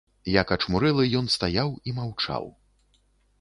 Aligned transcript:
Як 0.35 0.53
ачмурэлы 0.55 1.05
ён 1.19 1.29
стаяў 1.35 1.69
і 1.91 1.95
маўчаў. 1.99 2.49